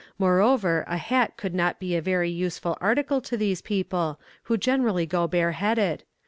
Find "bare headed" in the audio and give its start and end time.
5.27-6.03